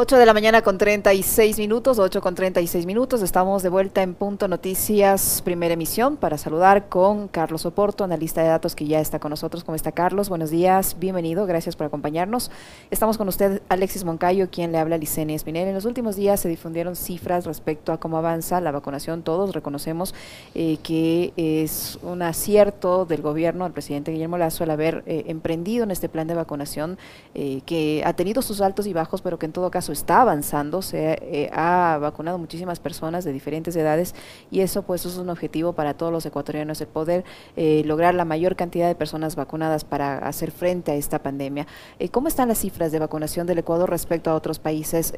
[0.00, 3.20] 8 de la mañana con 36 minutos, 8 con 36 minutos.
[3.20, 8.46] Estamos de vuelta en Punto Noticias, primera emisión, para saludar con Carlos Oporto, analista de
[8.46, 9.64] datos que ya está con nosotros.
[9.64, 10.28] ¿Cómo está Carlos?
[10.28, 12.52] Buenos días, bienvenido, gracias por acompañarnos.
[12.92, 15.66] Estamos con usted, Alexis Moncayo, quien le habla a Licenia Espinel.
[15.66, 19.24] En los últimos días se difundieron cifras respecto a cómo avanza la vacunación.
[19.24, 20.14] Todos reconocemos
[20.54, 25.82] eh, que es un acierto del gobierno, del presidente Guillermo Lazo, al haber eh, emprendido
[25.82, 26.98] en este plan de vacunación
[27.34, 30.82] eh, que ha tenido sus altos y bajos, pero que en todo caso está avanzando,
[30.82, 34.14] se eh, ha vacunado muchísimas personas de diferentes edades
[34.50, 37.24] y eso pues es un objetivo para todos los ecuatorianos, el poder
[37.56, 41.66] eh, lograr la mayor cantidad de personas vacunadas para hacer frente a esta pandemia.
[41.98, 45.12] Eh, ¿Cómo están las cifras de vacunación del Ecuador respecto a otros países?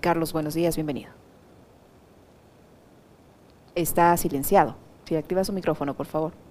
[0.00, 1.10] Carlos, buenos días, bienvenido.
[3.74, 4.76] Está silenciado.
[5.04, 6.47] Si activa su micrófono, por favor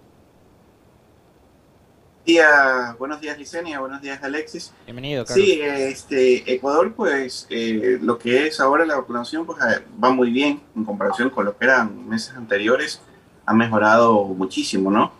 [2.97, 4.73] buenos días Licenia, buenos días Alexis.
[4.85, 5.45] Bienvenido, Carlos.
[5.45, 10.31] Sí, este, Ecuador, pues eh, lo que es ahora la vacunación, pues eh, va muy
[10.31, 13.01] bien en comparación con lo que eran meses anteriores.
[13.45, 15.13] Ha mejorado muchísimo, ¿no?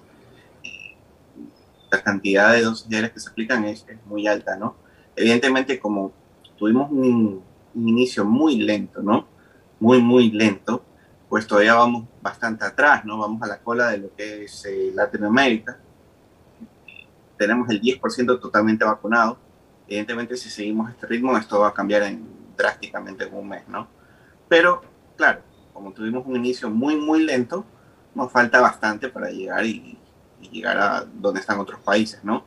[1.89, 4.75] La cantidad de dosis diarias que se aplican es, muy alta, ¿no?
[5.16, 6.11] Evidentemente, como
[6.58, 7.42] tuvimos un,
[7.73, 9.27] inicio muy lento, ¿no?
[9.80, 10.83] Muy, muy lento,
[11.30, 13.17] pues todavía vamos bastante atrás, ¿no?
[13.17, 15.80] Vamos a la cola de lo que es eh, Latinoamérica
[17.38, 19.38] tenemos el 10% totalmente vacunado.
[19.88, 22.25] Evidentemente, si seguimos este ritmo, esto va a cambiar en,
[22.57, 23.88] drásticamente en un mes, ¿no?
[24.49, 24.81] Pero,
[25.16, 25.41] claro,
[25.73, 27.65] como tuvimos un inicio muy, muy lento,
[28.15, 29.97] nos falta bastante para llegar y,
[30.52, 32.45] llegar a donde están otros países, ¿no?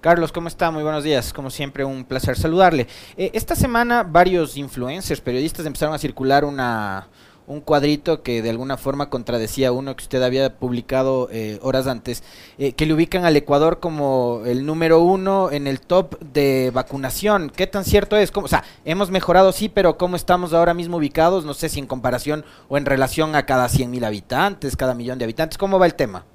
[0.00, 0.70] Carlos, ¿cómo está?
[0.70, 1.32] Muy buenos días.
[1.32, 2.86] Como siempre, un placer saludarle.
[3.16, 7.08] Eh, esta semana varios influencers, periodistas empezaron a circular una,
[7.48, 12.22] un cuadrito que de alguna forma contradecía uno que usted había publicado eh, horas antes,
[12.58, 17.50] eh, que le ubican al Ecuador como el número uno en el top de vacunación.
[17.50, 18.30] ¿Qué tan cierto es?
[18.30, 21.46] ¿Cómo, o sea, hemos mejorado, sí, pero ¿cómo estamos ahora mismo ubicados?
[21.46, 25.18] No sé si en comparación o en relación a cada 100 mil habitantes, cada millón
[25.18, 25.56] de habitantes.
[25.56, 26.26] ¿Cómo va el tema?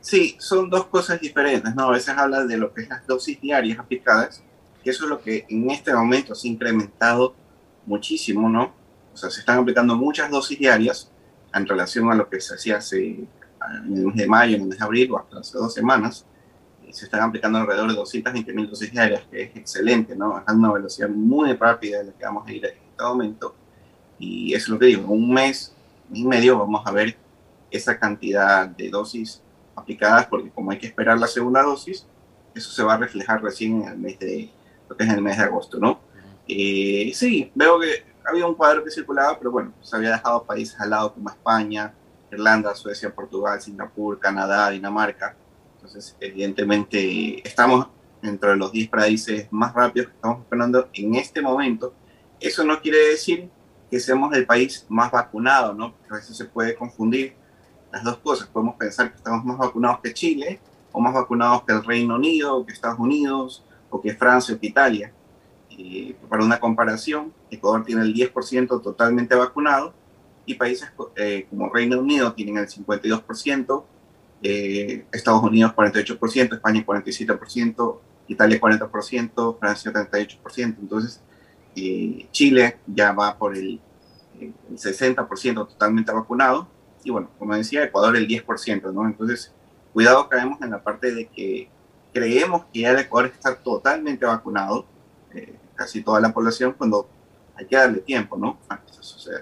[0.00, 1.84] Sí, son dos cosas diferentes, ¿no?
[1.84, 4.42] A veces habla de lo que es las dosis diarias aplicadas,
[4.82, 7.34] que eso es lo que en este momento se ha incrementado
[7.84, 8.79] muchísimo, ¿no?
[9.12, 11.10] O sea, se están aplicando muchas dosis diarias
[11.52, 14.68] en relación a lo que se hacía hace en el mes de mayo, en el
[14.68, 16.26] mes de abril o hasta hace dos semanas.
[16.90, 20.38] Se están aplicando alrededor de 220 mil dosis diarias, que es excelente, ¿no?
[20.38, 23.54] Es una velocidad muy rápida de la que vamos a ir en este momento.
[24.18, 25.72] Y eso es lo que digo, en un mes,
[26.12, 27.16] y medio vamos a ver
[27.70, 29.40] esa cantidad de dosis
[29.76, 32.06] aplicadas, porque como hay que esperar la segunda dosis,
[32.54, 34.50] eso se va a reflejar recién en el mes de,
[34.88, 36.00] lo que es en el mes de agosto, ¿no?
[36.48, 40.80] Eh, sí, veo que había un cuadro que circulaba, pero bueno, se había dejado países
[40.80, 41.92] al lado como España,
[42.30, 45.36] Irlanda, Suecia, Portugal, Singapur, Canadá, Dinamarca.
[45.76, 47.88] Entonces, evidentemente, estamos
[48.22, 51.94] entre los 10 países más rápidos que estamos esperando en este momento.
[52.38, 53.50] Eso no quiere decir
[53.90, 55.92] que seamos el país más vacunado, ¿no?
[55.92, 57.34] Porque a veces se puede confundir
[57.92, 58.48] las dos cosas.
[58.48, 60.60] Podemos pensar que estamos más vacunados que Chile,
[60.92, 64.60] o más vacunados que el Reino Unido, o que Estados Unidos, o que Francia, o
[64.60, 65.12] que Italia.
[65.82, 69.94] Eh, para una comparación, Ecuador tiene el 10% totalmente vacunado
[70.44, 73.84] y países eh, como Reino Unido tienen el 52%,
[74.42, 77.98] eh, Estados Unidos 48%, España 47%,
[78.28, 80.76] Italia 40%, Francia 38%.
[80.80, 81.22] Entonces,
[82.30, 83.80] Chile ya va por el,
[84.38, 86.68] el 60% totalmente vacunado
[87.04, 89.06] y bueno, como decía, Ecuador el 10%, ¿no?
[89.06, 89.50] Entonces,
[89.94, 91.70] cuidado caemos en la parte de que
[92.12, 94.84] creemos que ya Ecuador está totalmente vacunado,
[95.80, 97.08] casi toda la población cuando
[97.56, 98.58] hay que darle tiempo, ¿no?
[98.68, 99.40] A que eso suceda.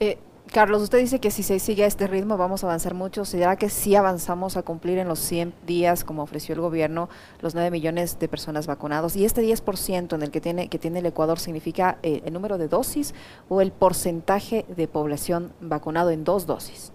[0.00, 0.18] Eh,
[0.52, 3.24] Carlos, usted dice que si se sigue a este ritmo vamos a avanzar mucho.
[3.24, 7.08] ¿Será que si avanzamos a cumplir en los 100 días, como ofreció el gobierno,
[7.40, 9.14] los 9 millones de personas vacunados?
[9.14, 12.58] ¿Y este 10% en el que tiene, que tiene el Ecuador significa eh, el número
[12.58, 13.14] de dosis
[13.48, 16.92] o el porcentaje de población vacunado en dos dosis?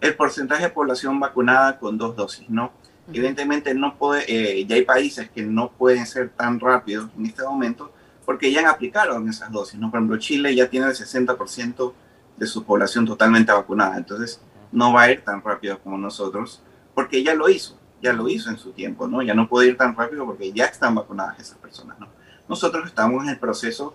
[0.00, 2.70] El porcentaje de población vacunada con dos dosis, ¿no?
[3.08, 7.42] Evidentemente no puede, eh, ya hay países que no pueden ser tan rápidos en este
[7.42, 7.92] momento
[8.24, 9.90] porque ya han aplicado esas dosis, ¿no?
[9.90, 11.92] Por ejemplo, Chile ya tiene el 60%
[12.36, 14.40] de su población totalmente vacunada, entonces
[14.70, 16.62] no va a ir tan rápido como nosotros
[16.94, 19.22] porque ya lo hizo, ya lo hizo en su tiempo, ¿no?
[19.22, 22.08] Ya no puede ir tan rápido porque ya están vacunadas esas personas, ¿no?
[22.48, 23.94] Nosotros estamos en el proceso,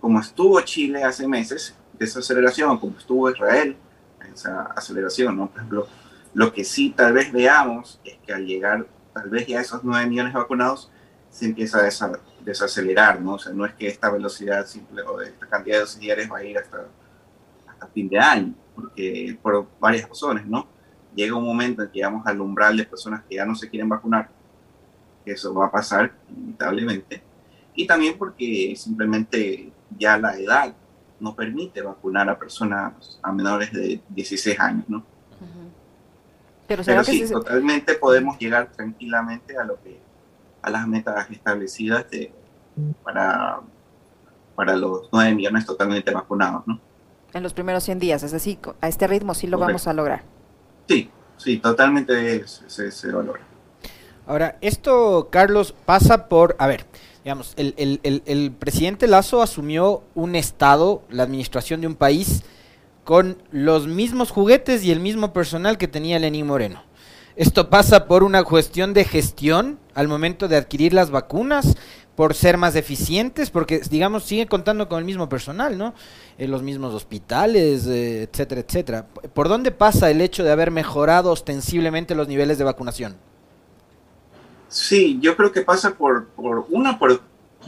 [0.00, 3.76] como estuvo Chile hace meses, de esa aceleración, como estuvo Israel,
[4.32, 5.48] esa aceleración, ¿no?
[5.48, 5.86] Por ejemplo,
[6.34, 9.84] lo que sí tal vez veamos es que al llegar tal vez ya a esos
[9.84, 10.90] 9 millones vacunados
[11.30, 13.34] se empieza a desacelerar, ¿no?
[13.34, 16.38] O sea, no es que esta velocidad simple o esta cantidad de dosis diarias va
[16.38, 16.86] a ir hasta,
[17.66, 20.66] hasta fin de año, porque por varias razones, ¿no?
[21.14, 23.88] Llega un momento en que llegamos al umbral de personas que ya no se quieren
[23.88, 24.28] vacunar,
[25.24, 27.22] que eso va a pasar inevitablemente,
[27.74, 30.74] y también porque simplemente ya la edad
[31.18, 35.11] no permite vacunar a personas a menores de 16 años, ¿no?
[36.66, 40.00] Pero, sí, totalmente podemos llegar tranquilamente a lo que
[40.62, 42.32] a las metas establecidas de,
[43.02, 43.60] para,
[44.54, 46.80] para los 9 millones totalmente vacunados, ¿no?
[47.34, 50.22] En los primeros 100 días, es decir, a este ritmo sí lo vamos a lograr.
[50.86, 53.40] Sí, sí, totalmente se, se, logra.
[54.26, 56.84] Ahora, esto, Carlos, pasa por, a ver,
[57.24, 62.44] digamos, el, el, el, presidente Lazo asumió un Estado, la administración de un país,
[63.04, 66.82] con los mismos juguetes y el mismo personal que tenía Lenín Moreno.
[67.34, 71.76] Esto pasa por una cuestión de gestión al momento de adquirir las vacunas,
[72.14, 75.94] por ser más eficientes, porque digamos sigue contando con el mismo personal, ¿no?
[76.38, 79.06] En los mismos hospitales, eh, etcétera, etcétera.
[79.06, 83.16] ¿Por dónde pasa el hecho de haber mejorado ostensiblemente los niveles de vacunación?
[84.68, 87.20] Sí, yo creo que pasa por, por una por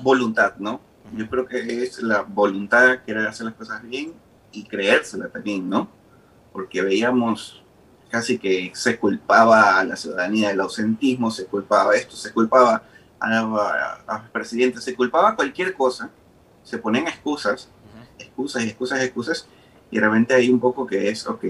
[0.03, 0.81] voluntad, ¿no?
[1.17, 4.13] Yo creo que es la voluntad de querer hacer las cosas bien
[4.55, 5.89] y creérsela también, ¿no?
[6.53, 7.63] Porque veíamos
[8.09, 12.83] casi que se culpaba a la ciudadanía del ausentismo, se culpaba esto, se culpaba
[13.19, 16.11] a, los presidentes, se culpaba cualquier cosa,
[16.63, 17.69] se ponen excusas,
[18.19, 19.49] excusas y excusas y excusas,
[19.91, 21.45] y realmente hay un poco que es, ok,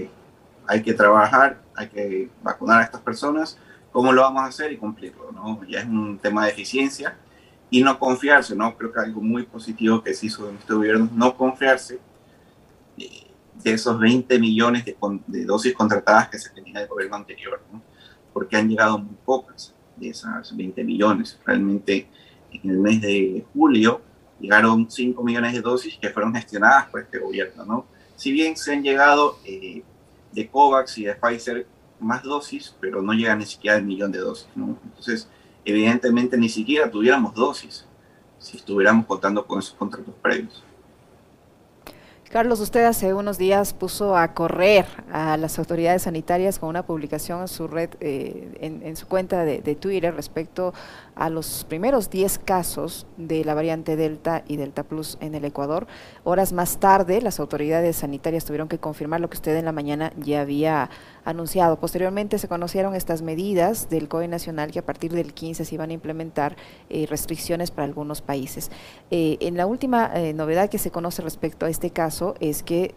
[0.67, 3.57] hay que trabajar, hay que vacunar a estas personas,
[3.91, 5.31] ¿cómo lo vamos a hacer y cumplirlo?
[5.31, 5.63] ¿no?
[5.65, 7.15] Ya es un tema de eficiencia
[7.69, 8.75] y no confiarse, ¿no?
[8.77, 11.99] Creo que algo muy positivo que se hizo en este gobierno, no confiarse
[12.97, 17.61] de esos 20 millones de, dosis contratadas que se tenía del gobierno anterior,
[18.33, 21.39] porque han llegado muy pocas de esas 20 millones.
[21.45, 22.07] Realmente
[22.51, 24.01] en el mes de julio
[24.39, 27.65] llegaron 5 millones de dosis que fueron gestionadas por este gobierno.
[27.65, 27.85] ¿no?
[28.15, 29.83] Si bien se han llegado eh,
[30.31, 31.65] de COVAX y de Pfizer
[31.99, 34.47] más dosis, pero no llegan ni siquiera al millón de dosis.
[34.55, 34.77] ¿no?
[34.83, 35.29] Entonces,
[35.63, 37.85] evidentemente ni siquiera tuviéramos dosis
[38.37, 40.63] si estuviéramos contando con esos contratos previos.
[42.35, 47.39] Carlos, usted hace unos días puso a correr a las autoridades sanitarias con una publicación
[47.39, 50.73] en su red, eh, en, su cuenta de, Twitter respecto
[51.15, 55.87] a los primeros 10 casos de la variante Delta y Delta Plus en el Ecuador.
[56.25, 60.11] Horas más tarde, las autoridades sanitarias tuvieron que confirmar lo que usted en la mañana
[60.17, 60.89] ya había
[61.23, 61.79] anunciado.
[61.79, 65.89] Posteriormente se conocieron estas medidas del COE Nacional que a partir del 15 se iban
[65.89, 66.57] a implementar
[66.89, 68.71] eh, restricciones para algunos países.
[69.09, 72.95] Eh, en la última novedad que se conoce respecto a este caso, es que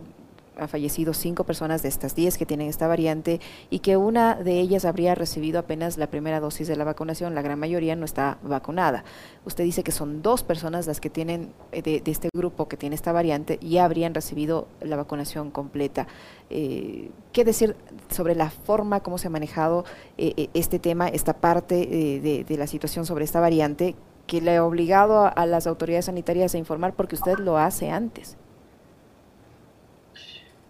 [0.58, 3.40] ha fallecido cinco personas de estas diez que tienen esta variante
[3.70, 7.42] y que una de ellas habría recibido apenas la primera dosis de la vacunación, la
[7.42, 9.04] gran mayoría no está vacunada.
[9.44, 12.96] Usted dice que son dos personas las que tienen eh, de, este grupo que tiene
[12.96, 16.06] esta variante y habrían recibido la vacunación completa.
[16.50, 17.76] Eh, ¿Qué decir
[18.10, 19.84] sobre la forma, cómo se ha manejado
[20.16, 23.94] eh, este tema, esta parte de, la situación sobre esta variante
[24.26, 28.36] que le ha obligado a las autoridades sanitarias a informar porque usted lo hace antes?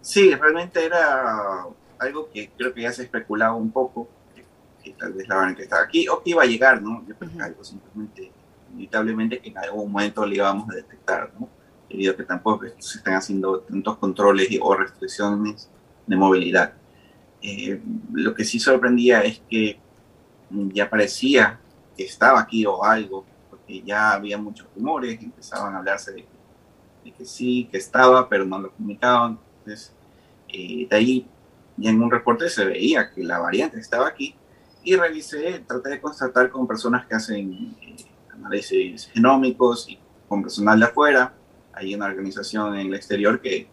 [0.09, 1.67] Sí, realmente era
[1.99, 4.09] algo que creo que ya se especulaba un poco,
[4.83, 7.05] que, tal vez la variante estaba aquí, o que iba a llegar, ¿no?
[7.07, 8.31] Yo creo que algo simplemente,
[8.71, 11.47] inevitablemente, que en algún momento le íbamos a detectar, ¿no?
[11.87, 15.69] Debido a que tampoco se están haciendo tantos controles o restricciones
[16.07, 16.73] de movilidad.
[17.43, 17.79] Eh,
[18.11, 19.79] lo que sí sorprendía es que
[20.73, 21.59] ya parecía
[21.95, 26.25] que estaba aquí o algo, porque ya había muchos rumores, empezaban a hablarse de,
[27.05, 29.37] de que sí, que estaba, pero no lo comunicaban
[29.69, 29.95] entonces,
[30.51, 31.27] eh, de ahí,
[31.77, 34.35] ya en un reporte se veía que la variante estaba aquí
[34.83, 37.95] y revisé, traté de constatar con personas que hacen eh,
[38.33, 41.33] análisis genómicos y con personal de afuera.
[41.73, 43.67] Hay una organización en el exterior que,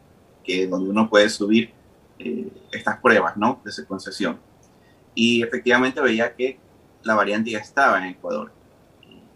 [0.44, 1.72] que donde uno puede subir
[2.18, 3.60] eh, estas pruebas ¿no?
[3.64, 4.38] de secuenciación.
[5.14, 6.58] Y efectivamente veía que
[7.02, 8.52] la variante ya estaba en Ecuador.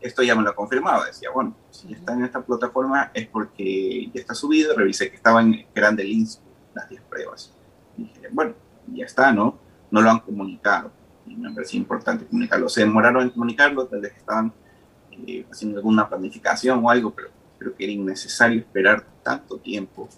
[0.00, 1.06] Esto ya me lo confirmaba.
[1.06, 4.76] Decía, bueno, si está en esta plataforma es porque ya está subido.
[4.76, 7.52] Revisé que estaba en grande INSPO las 10 pruebas.
[7.96, 8.54] Y dije, bueno,
[8.92, 9.58] ya está, ¿no?
[9.90, 10.90] No lo han comunicado.
[11.26, 12.68] Y me parecía importante comunicarlo.
[12.68, 14.52] Se demoraron en comunicarlo, tal vez estaban
[15.26, 20.08] eh, haciendo alguna planificación o algo, pero creo que era innecesario esperar tanto tiempo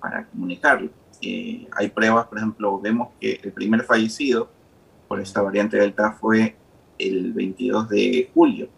[0.00, 0.90] para comunicarlo.
[1.22, 4.50] Eh, hay pruebas, por ejemplo, vemos que el primer fallecido
[5.08, 6.56] por esta variante Delta fue
[6.98, 8.68] el 22 de julio,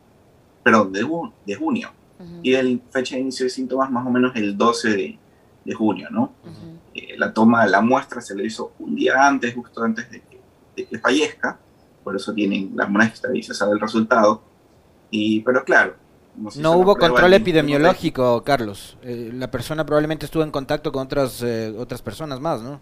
[0.63, 1.07] perdón, de,
[1.47, 1.91] de junio.
[2.43, 5.19] Y el fecha de inicio de síntomas más o menos el 12 de,
[5.66, 6.32] de junio, ¿no?
[6.94, 10.23] Eh, la toma de la muestra se le hizo un día antes, justo antes de
[10.23, 11.58] que, fallezca,
[12.04, 14.42] por eso tienen la muestra y se sabe el resultado.
[15.11, 15.94] Y, pero claro,
[16.56, 18.96] no hubo control epidemiológico, Carlos.
[19.02, 22.80] Eh, la persona probablemente estuvo en contacto con otras eh, otras personas más, ¿no?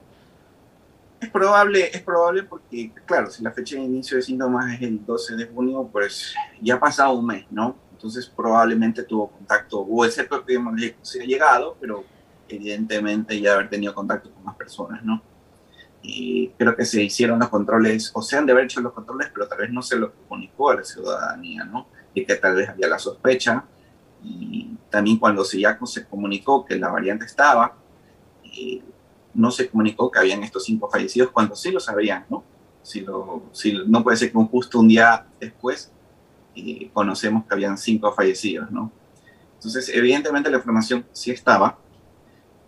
[1.20, 5.04] Es probable, es probable porque, claro, si la fecha de inicio de síntomas es el
[5.06, 7.76] 12 de junio, pues ya ha pasado un mes, ¿no?
[7.92, 10.60] Entonces probablemente tuvo contacto, o ese propio
[11.00, 12.04] se ha llegado, pero
[12.54, 15.22] evidentemente ya haber tenido contacto con más personas, ¿no?
[16.02, 19.30] Y creo que se hicieron los controles, o se han de haber hecho los controles,
[19.32, 21.88] pero tal vez no se lo comunicó a la ciudadanía, ¿no?
[22.12, 23.64] Y que tal vez había la sospecha.
[24.22, 27.76] Y también cuando se ya se comunicó que la variante estaba,
[28.44, 28.82] eh,
[29.32, 32.44] no se comunicó que habían estos cinco fallecidos cuando sí lo sabían, ¿no?
[32.82, 35.90] Si lo, si, no puede ser que justo un día después
[36.54, 38.92] eh, conocemos que habían cinco fallecidos, ¿no?
[39.54, 41.78] Entonces, evidentemente la información sí estaba,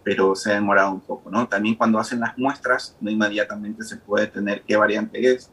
[0.07, 1.49] pero se ha demorado un poco, ¿no?
[1.49, 5.51] También cuando hacen las muestras, no inmediatamente se puede tener qué variante es,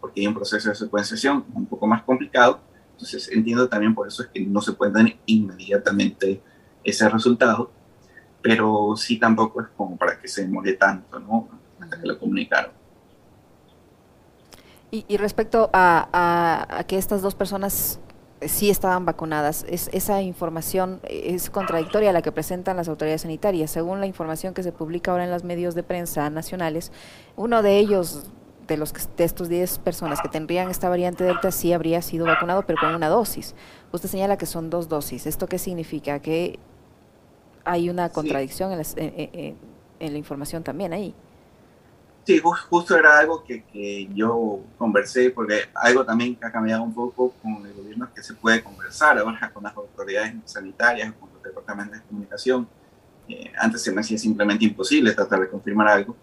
[0.00, 2.60] porque hay un proceso de secuenciación un poco más complicado.
[2.92, 6.40] Entonces, entiendo también por eso es que no se puede tener inmediatamente
[6.84, 7.72] ese resultado,
[8.42, 11.48] pero sí tampoco es como para que se demore tanto, ¿no?
[11.80, 12.70] Hasta que lo comunicaron.
[14.92, 17.98] Y, respecto a, que estas dos personas
[18.42, 23.70] sí estaban vacunadas, es, esa información es contradictoria a la que presentan las autoridades sanitarias.
[23.70, 26.92] Según la información que se publica ahora en los medios de prensa nacionales,
[27.36, 28.26] uno de ellos,
[28.66, 32.64] de, los, de estos 10 personas que tendrían esta variante Delta, sí habría sido vacunado,
[32.66, 33.54] pero con una dosis.
[33.92, 35.26] Usted señala que son dos dosis.
[35.26, 36.20] ¿Esto qué significa?
[36.20, 36.58] Que
[37.64, 39.56] hay una contradicción en,
[39.98, 41.14] la información también ahí.
[42.26, 46.92] Sí, justo era algo que, que, yo conversé, porque algo también que ha cambiado un
[46.92, 51.28] poco con el gobierno es que se puede conversar ahora con las autoridades sanitarias, con
[51.32, 52.68] los departamentos de comunicación.
[53.28, 56.16] Eh, antes se me hacía simplemente imposible tratar de confirmar algo.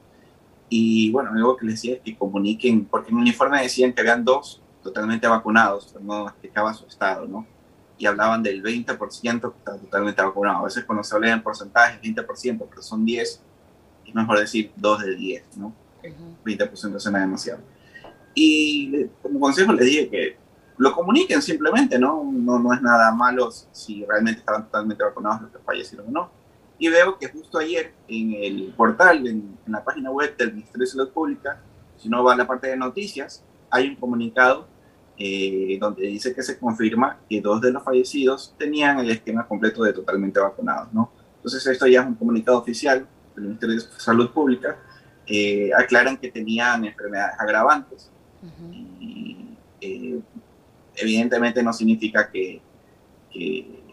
[0.67, 4.01] Y bueno, algo que les decía es que comuniquen, porque en el uniforme decían que
[4.01, 7.47] habían dos totalmente vacunados, pero no explicaba su estado, ¿no?
[7.97, 8.97] y hablaban del 20%
[9.39, 10.59] que está totalmente vacunado.
[10.59, 13.41] A veces cuando se habla en porcentajes, 20%, pero son 10,
[14.05, 15.82] es mejor decir 2 de 10, ¿no?
[16.03, 17.61] 20% suena demasiado.
[18.35, 20.37] Y como consejo les dije que
[20.77, 22.23] lo comuniquen simplemente, ¿no?
[22.23, 26.31] No, no es nada malo si realmente estaban totalmente vacunados los que fallecieron o no.
[26.79, 30.85] Y veo que justo ayer en el portal, en, en la página web del Ministerio
[30.85, 31.61] de Salud Pública,
[31.97, 34.67] si no va a la parte de noticias, hay un comunicado
[35.17, 39.83] eh, donde dice que se confirma que dos de los fallecidos tenían el esquema completo
[39.83, 41.11] de totalmente vacunados, ¿no?
[41.35, 44.77] Entonces esto ya es un comunicado oficial del Ministerio de Salud Pública,
[45.27, 48.09] eh, aclaran que tenían enfermedades agravantes.
[48.99, 50.19] y, eh,
[50.95, 52.61] evidentemente no significa que,
[53.31, 53.83] que,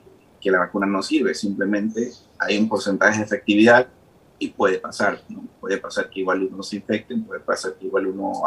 [0.41, 3.89] que, la vacuna no sirve, simplemente hay un porcentaje de efectividad
[4.39, 5.45] y puede pasar, ¿no?
[5.61, 8.43] Puede pasar que igual uno se infecte, puede pasar que igual uno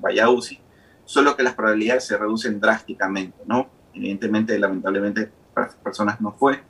[0.00, 0.60] vaya a UCI,
[1.04, 3.68] solo que las probabilidades se reducen drásticamente, ¿no?
[3.94, 6.60] Evidentemente, lamentablemente, para personas no fue,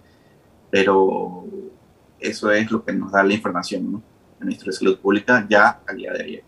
[0.70, 1.44] pero
[2.20, 4.02] eso es lo que nos da la información, ¿no?
[4.40, 6.44] El Ministerio de Salud Pública ya al día de ayer.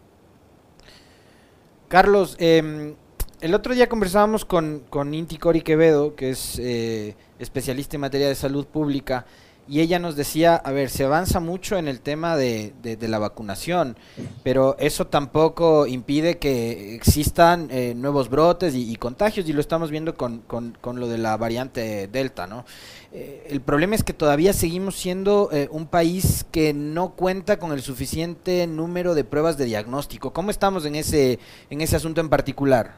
[1.88, 2.94] Carlos, eh,
[3.40, 8.28] el otro día conversábamos con, con Inti Cori Quevedo, que es eh, especialista en materia
[8.28, 9.24] de salud pública,
[9.70, 13.20] y ella nos decía, a ver, se avanza mucho en el tema de, de, la
[13.20, 13.96] vacunación,
[14.42, 20.16] pero eso tampoco impide que existan eh, nuevos brotes y, contagios, y lo estamos viendo
[20.16, 22.64] con, con, con, lo de la variante Delta, ¿no?
[23.12, 27.70] Eh, el problema es que todavía seguimos siendo eh, un país que no cuenta con
[27.70, 30.32] el suficiente número de pruebas de diagnóstico.
[30.32, 31.38] ¿Cómo estamos en ese,
[31.70, 32.96] en ese asunto en particular?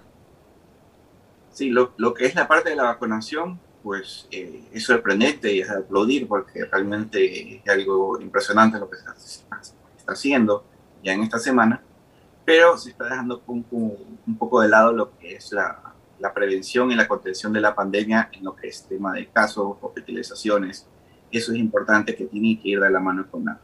[1.51, 5.61] Sí, lo, lo que es la parte de la vacunación, pues eh, es sorprendente y
[5.61, 9.61] es de aplaudir porque realmente es algo impresionante lo que se está,
[10.07, 10.65] haciendo
[11.03, 11.83] ya en esta semana,
[12.45, 13.65] pero se está dejando un,
[14.27, 17.75] un poco de lado lo que es la, la, prevención y la contención de la
[17.75, 20.87] pandemia en lo que es tema de casos, hospitalizaciones.
[21.31, 23.59] Eso es importante que tiene que ir de la mano con la,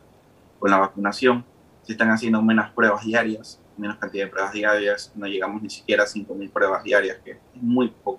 [0.59, 1.45] con la vacunación.
[1.83, 6.03] Se están haciendo menos pruebas diarias, menos cantidad de pruebas diarias, no llegamos ni siquiera
[6.03, 8.18] a 5.000 pruebas diarias, que es muy poco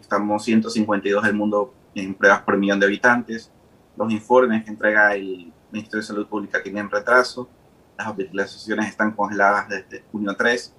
[0.00, 3.50] estamos 152 del mundo en pruebas por millón de habitantes.
[3.96, 7.48] Los informes que entrega el Ministerio de Salud Pública tienen retraso.
[7.96, 10.74] Las hospitalizaciones están congeladas desde junio 3,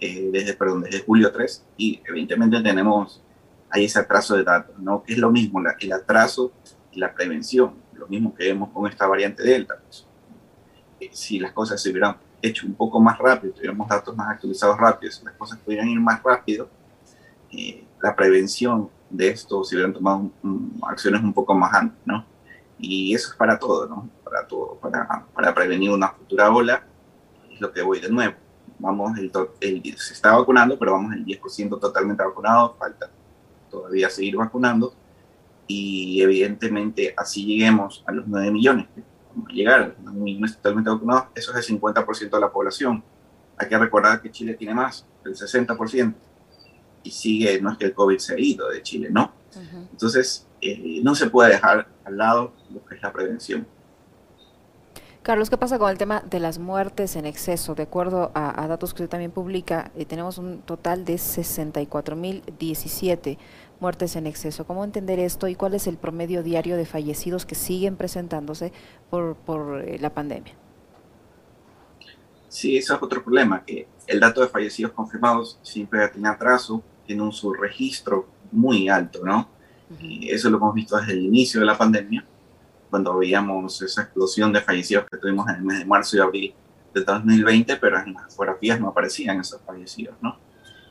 [0.00, 3.22] eh, desde, perdón, desde julio 3, y evidentemente tenemos
[3.70, 5.02] ahí ese atraso de datos, ¿no?
[5.02, 6.52] Que es lo mismo, el atraso
[6.90, 9.74] y la prevención, lo mismo que vemos con esta variante Delta.
[9.82, 10.06] Pues.
[11.00, 14.78] Eh, si las cosas se hubieran hecho un poco más rápido, tuviéramos datos más actualizados
[14.78, 16.68] rápidos, si las cosas pudieran ir más rápido,
[18.02, 20.30] la prevención de esto si hubieran tomado
[20.82, 22.24] acciones un poco más antes, ¿no?
[22.78, 24.08] Y eso es para todo, ¿no?
[24.24, 26.84] Para todo, para, para prevenir una futura ola,
[27.50, 28.34] es lo que voy de nuevo.
[28.78, 29.30] Vamos, el,
[29.60, 33.10] el, se está vacunando, pero vamos el 10% totalmente vacunado, falta
[33.70, 34.92] todavía seguir vacunando,
[35.66, 38.86] y evidentemente así lleguemos a los 9 millones,
[39.30, 42.50] vamos a llegar a los 9 millones totalmente vacunados, eso es el 50% de la
[42.50, 43.04] población.
[43.56, 46.14] Hay que recordar que Chile tiene más, el 60%
[47.02, 49.32] y sigue, no es que el COVID se ha ido de Chile, no,
[49.90, 53.66] Entonces, eh, no se puede dejar al lado lo que es la prevención.
[55.22, 57.76] Carlos, ¿qué pasa con el tema de las muertes en exceso?
[57.76, 63.38] De acuerdo a, datos que usted también publica, eh, tenemos un total de 64.017
[63.78, 64.66] muertes en exceso.
[64.66, 68.72] ¿Cómo entender esto y cuál es el promedio diario de fallecidos que siguen presentándose
[69.10, 70.54] por, por eh, la pandemia?
[72.48, 77.22] Sí, ese es otro problema, que el dato de fallecidos confirmados siempre tiene atraso, tiene
[77.22, 79.48] un subregistro muy alto, ¿no?
[80.00, 82.24] y eso lo hemos visto desde el inicio de la pandemia
[82.92, 86.54] cuando veíamos esa explosión de fallecidos que tuvimos en el mes de marzo y abril
[86.92, 90.36] de 2020, pero en las fotografías no aparecían esos fallecidos, ¿no?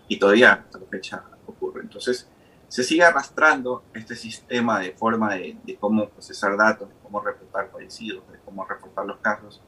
[0.08, 1.82] Y todavía hasta la fecha ocurre.
[1.82, 2.28] Entonces,
[2.68, 8.24] se sigue arrastrando este sistema de forma de, cómo procesar datos, de cómo reportar fallecidos,
[8.32, 9.62] de cómo reportar los casos,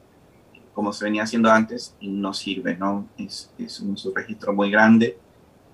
[0.72, 3.08] como se venía haciendo antes, y no sirve, ¿no?
[3.16, 5.16] Es, es un subregistro muy grande.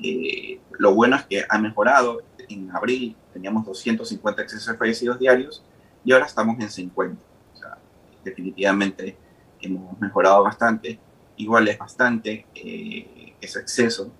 [0.02, 2.22] Eh, lo bueno es que ha mejorado.
[2.48, 5.62] En abril teníamos 250 excesos fallecidos diarios
[6.04, 7.22] y ahora estamos en 50.
[7.54, 7.78] O sea,
[8.24, 9.16] definitivamente
[9.60, 10.98] hemos mejorado bastante.
[11.36, 14.10] Igual es bastante eh, ese exceso.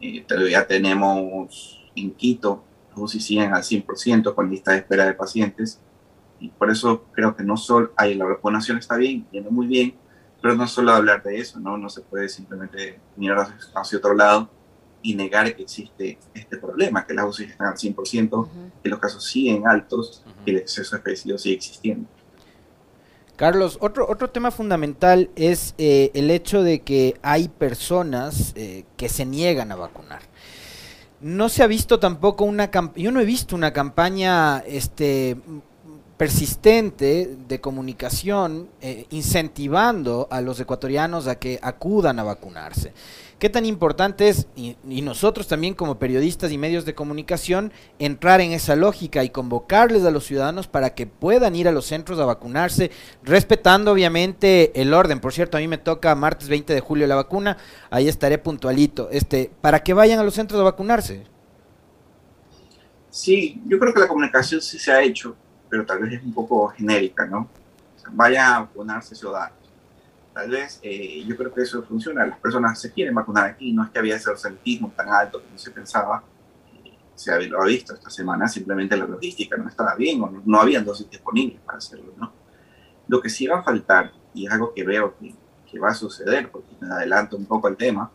[0.00, 5.14] Eh, todavía tenemos en Quito los UCI siguen al 100% con lista de espera de
[5.14, 5.80] pacientes.
[6.40, 9.94] Y por eso creo que no solo hay la vacunación está bien, yendo muy bien,
[10.40, 11.78] pero no solo hablar de eso, ¿no?
[11.78, 14.50] No se puede simplemente mirar hacia otro lado
[15.02, 18.48] y negar que existe este problema, que las UCI están al 100%,
[18.82, 22.08] que los casos siguen altos, y el exceso de fallecidos sigue existiendo.
[23.36, 29.08] Carlos, otro, otro tema fundamental es eh, el hecho de que hay personas eh, que
[29.08, 30.22] se niegan a vacunar.
[31.20, 35.36] No se ha visto tampoco una campaña, yo no he visto una campaña este,
[36.16, 42.92] persistente de comunicación eh, incentivando a los ecuatorianos a que acudan a vacunarse.
[43.42, 48.52] ¿Qué tan importante es, y, nosotros también como periodistas y medios de comunicación, entrar en
[48.52, 52.24] esa lógica y convocarles a los ciudadanos para que puedan ir a los centros a
[52.24, 52.92] vacunarse,
[53.24, 55.18] respetando obviamente el orden?
[55.18, 57.56] Por cierto, a mí me toca martes 20 de julio la vacuna,
[57.90, 61.26] ahí estaré puntualito, este, para que vayan a los centros a vacunarse.
[63.10, 65.34] Sí, yo creo que la comunicación sí se ha hecho,
[65.68, 67.48] pero tal vez es un poco genérica, ¿no?
[68.12, 69.61] vayan a vacunarse ciudadanos
[70.32, 72.24] Tal vez eh, yo creo que eso funciona.
[72.24, 73.72] Las personas se quieren vacunar aquí.
[73.72, 76.22] No es que había ese ausentismo tan alto como se pensaba.
[77.14, 78.48] Se lo ha visto esta semana.
[78.48, 82.12] Simplemente la logística no estaba bien o no, no habían dosis disponibles para hacerlo.
[82.16, 82.32] ¿no?
[83.08, 85.34] Lo que sí va a faltar, y es algo que veo que,
[85.70, 88.10] que va a suceder, porque me adelanto un poco al tema,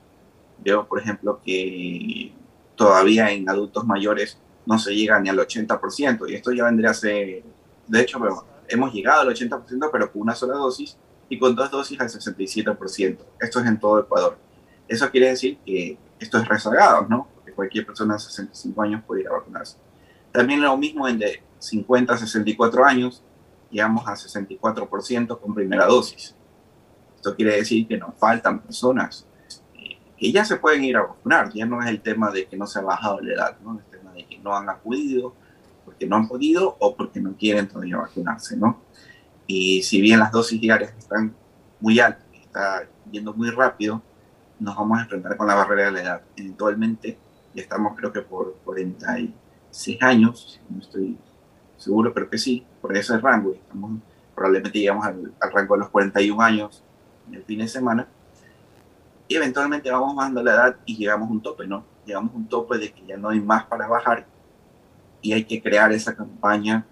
[0.60, 2.34] veo, por ejemplo, que
[2.75, 6.93] todavía en adultos mayores no se llega ni al 80%, y esto ya vendría a
[6.93, 7.43] ser,
[7.88, 8.19] de hecho,
[8.67, 10.97] hemos llegado al 80%, pero con una sola dosis,
[11.29, 13.17] y con dos dosis al 67%.
[13.39, 14.37] Esto es en todo Ecuador.
[14.87, 17.27] Eso quiere decir que esto es rezagado, ¿no?
[17.35, 19.77] Porque cualquier persona de 65 años puede ir a vacunarse.
[20.31, 23.23] También lo mismo en de 50 a 64 años,
[23.69, 26.35] llegamos a 64% con primera dosis.
[27.15, 29.25] Esto quiere decir que nos faltan personas
[29.73, 31.51] eh, que ya se pueden ir a vacunar.
[31.53, 33.79] Ya no es el tema de que no se ha bajado la edad, ¿no?
[33.79, 35.33] El tema de que no han acudido
[35.83, 38.81] porque no han podido o porque no quieren todavía vacunarse, ¿no?
[39.47, 41.33] Y si bien las dosis diarias están
[41.79, 44.01] muy altas, está yendo muy rápido,
[44.60, 46.21] nos vamos a enfrentar con la barrera de la edad.
[46.36, 47.17] Eventualmente,
[47.53, 51.17] ya estamos creo que por 46 años, no estoy
[51.77, 53.53] seguro, pero que sí, por ese rango.
[53.53, 53.99] Estamos,
[54.36, 56.83] probablemente llegamos al, rango de los 41 años
[57.27, 58.07] en el fin de semana.
[59.29, 61.86] Y eventualmente vamos bajando la edad y llegamos a un tope, ¿no?
[62.05, 64.25] Llegamos a un tope de que ya no hay más para bajar
[65.21, 66.86] y hay que crear esa campaña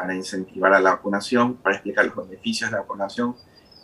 [0.00, 3.36] para incentivar a la vacunación, para explicar los beneficios de la vacunación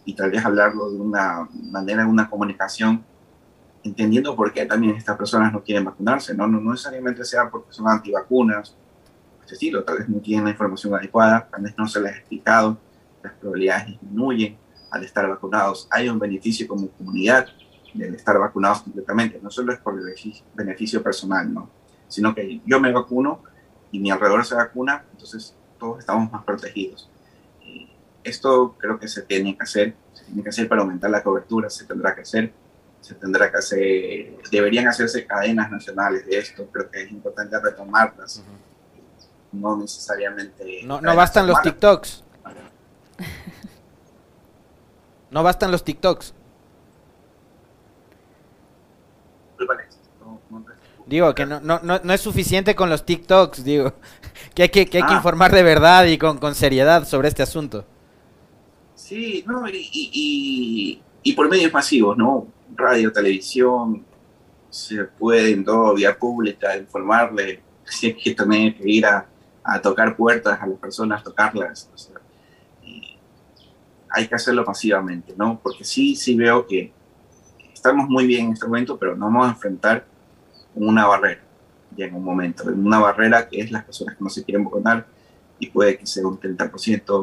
[0.06, 3.04] y tal vez hablarlo de una manera, de una comunicación,
[3.84, 7.86] entendiendo por qué también estas personas no quieren vacunarse, no, no, necesariamente sea porque son
[7.86, 8.74] antivacunas,
[9.42, 12.16] este estilo, tal vez no tienen la información adecuada, tal vez no se les ha
[12.16, 12.78] explicado,
[13.22, 14.56] las probabilidades disminuyen
[14.90, 17.46] al estar vacunados, hay un beneficio como comunidad
[17.92, 20.14] del estar vacunados completamente, no solo es por el
[20.54, 21.68] beneficio personal, ¿no?
[22.08, 23.42] sino que yo me vacuno
[23.92, 27.08] y mi alrededor se vacuna, entonces todos estamos más protegidos.
[28.24, 31.70] esto creo que se tiene que hacer, se tiene que hacer para aumentar la cobertura,
[31.70, 32.52] se tendrá que hacer,
[33.00, 38.42] se tendrá que hacer, deberían hacerse cadenas nacionales de esto, creo que es importante retomarlas,
[39.52, 40.82] no necesariamente...
[40.84, 42.24] No, no bastan los TikToks.
[45.30, 46.34] No bastan los TikToks.
[51.06, 53.94] Digo, que no, no, no, es suficiente con los TikToks, digo,
[54.54, 55.14] que hay que, hay que ah.
[55.14, 57.84] informar de verdad y con, con, seriedad sobre este asunto.
[58.96, 62.48] Sí, no, y, y, y, por medios masivos, ¿no?
[62.74, 64.04] Radio, televisión,
[64.68, 69.28] se puede en todo vía pública informarle si hay que tener que ir a,
[69.82, 71.90] tocar puertas a las personas, tocarlas.
[74.10, 75.60] hay que hacerlo pasivamente, ¿no?
[75.60, 76.92] Porque sí, sí veo que
[77.72, 80.15] estamos muy bien en este momento, pero nos vamos a enfrentar
[80.76, 81.42] una barrera,
[81.96, 85.06] en un momento, una barrera que es las personas que no se quieren vacunar
[85.58, 86.70] y puede que sea un 30%,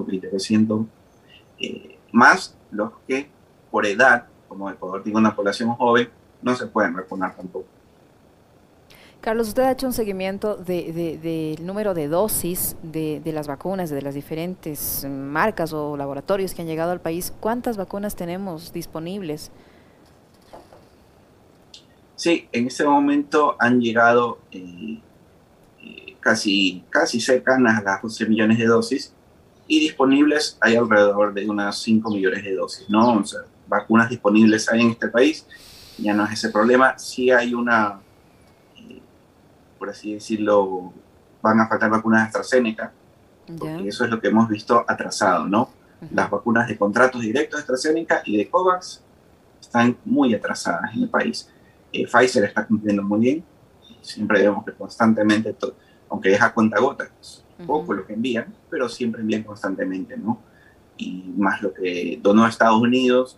[0.06, 0.88] 20%,
[1.60, 3.30] eh, más los que
[3.72, 6.10] por edad, como Ecuador tiene una población joven,
[6.42, 7.68] no se pueden vacunar tampoco.
[9.24, 14.16] Carlos, usted ha hecho un seguimiento del número de dosis de, las vacunas de las
[14.16, 17.34] diferentes marcas o laboratorios que han llegado al país.
[17.40, 19.50] ¿Cuántas vacunas tenemos disponibles?
[22.24, 24.98] Sí, en este momento han llegado eh,
[25.82, 29.14] eh, casi, casi cercanas a las 12 millones de dosis
[29.68, 33.16] y disponibles hay alrededor de unas 5 millones de dosis, ¿no?
[33.16, 35.46] O sea, vacunas disponibles hay en este país,
[35.98, 36.98] ya no es ese problema.
[36.98, 38.00] Sí hay una
[39.78, 40.94] por así decirlo,
[41.42, 42.94] van a faltar vacunas de AstraZeneca,
[43.60, 45.72] porque eso es lo que hemos visto atrasado, ¿no?
[46.10, 49.02] Las vacunas de contratos directos de AstraZeneca y de COVAX
[49.60, 51.50] están muy atrasadas en el país.
[51.94, 53.44] Eh, Pfizer está cumpliendo muy bien,
[54.02, 55.56] siempre vemos que constantemente,
[56.10, 57.08] aunque es a cuenta gota,
[57.68, 60.42] poco lo que envían, pero siempre envían constantemente, ¿no?
[60.98, 63.38] Y más lo que donó a Estados Unidos,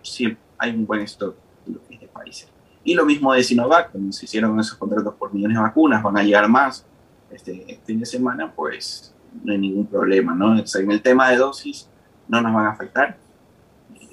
[0.00, 1.34] siempre hay un buen stock
[1.66, 2.48] de lo que es de Pfizer.
[2.84, 6.18] Y lo mismo de Sinovac, cuando se hicieron esos contratos por millones de vacunas, van
[6.18, 6.86] a llegar más
[7.32, 10.56] este fin de semana, pues no hay ningún problema, ¿no?
[10.56, 11.88] en el tema de dosis
[12.28, 13.16] no nos van a afectar,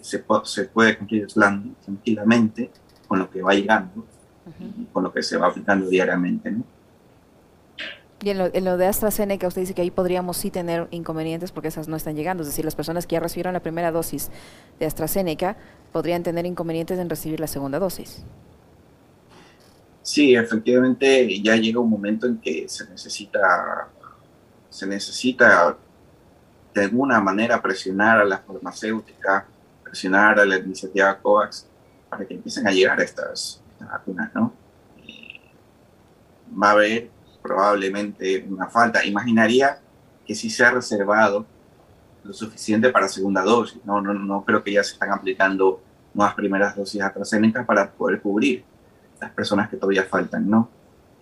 [0.02, 2.72] se, se puede cumplir el plan tranquilamente
[3.10, 4.06] con lo que va llegando,
[4.94, 6.64] con lo que se va aplicando diariamente, ¿no?
[8.22, 11.54] Y en lo, en lo, de AstraZeneca, usted dice que ahí podríamos sí tener inconvenientes
[11.54, 12.44] porque esas no están llegando.
[12.44, 14.30] Es decir, las personas que ya recibieron la primera dosis
[14.78, 15.56] de AstraZeneca
[15.94, 18.24] podrían tener inconvenientes en recibir la segunda dosis.
[20.02, 23.88] Sí, efectivamente ya llega un momento en que se necesita,
[24.70, 25.78] se necesita
[26.74, 29.48] de alguna manera presionar a la farmacéutica,
[29.82, 31.70] presionar a la iniciativa COVAX
[32.10, 34.54] para que empiecen a llegar estas, vacunas, ¿no?
[36.52, 37.10] va a haber
[37.42, 39.06] probablemente una falta.
[39.06, 39.80] Imaginaría
[40.26, 41.46] que sí se ha reservado
[42.24, 43.80] lo suficiente para segunda dosis.
[43.86, 45.82] No, no, no creo que ya se están aplicando
[46.14, 48.64] nuevas primeras dosis AstraZeneca para poder cubrir
[49.22, 50.70] las personas que todavía faltan, ¿no?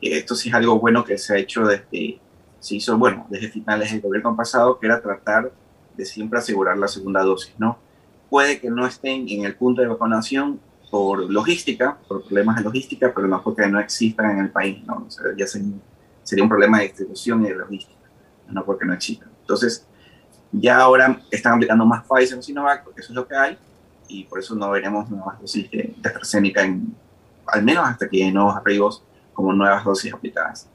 [0.02, 2.20] esto sí es algo bueno que se ha hecho desde,
[2.60, 5.52] se hizo, bueno, desde finales del gobierno pasado, que era tratar
[5.96, 7.80] de siempre asegurar la segunda dosis, ¿no?
[8.30, 13.12] Puede que no estén en el punto de vacunación por logística, por problemas de logística,
[13.14, 15.06] pero no porque no existan en el país, ¿no?
[15.08, 18.10] O sea, ya sería un problema de distribución y de logística,
[18.50, 19.30] no porque no existan.
[19.42, 19.86] Entonces,
[20.52, 23.58] ya ahora están aplicando más Pfizer o Sinovac, porque eso es lo que hay,
[24.08, 26.96] y por eso no veremos nuevas dosis de, de AstraZeneca en,
[27.48, 30.68] al menos hasta que hay nuevos arribos como nuevas dosis aplicadas.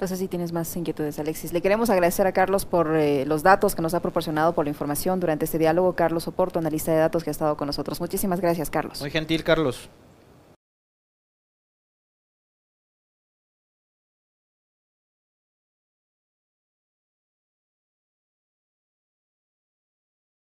[0.00, 1.52] No sé si tienes más inquietudes, Alexis.
[1.52, 4.70] Le queremos agradecer a Carlos por eh, los datos que nos ha proporcionado, por la
[4.70, 5.94] información durante este diálogo.
[5.94, 8.00] Carlos Oporto, analista de datos que ha estado con nosotros.
[8.00, 9.00] Muchísimas gracias, Carlos.
[9.00, 9.90] Muy gentil, Carlos.